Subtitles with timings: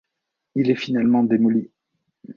[0.55, 1.69] Il est finalement démoli.